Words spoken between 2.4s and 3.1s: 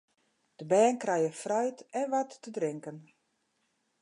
te drinken.